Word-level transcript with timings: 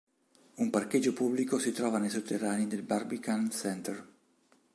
Un 0.55 0.71
parcheggio 0.71 1.13
pubblico 1.13 1.59
si 1.59 1.71
trova 1.71 1.99
nei 1.99 2.09
sotterranei 2.09 2.65
del 2.65 2.81
Barbican 2.81 3.51
Centre. 3.51 4.07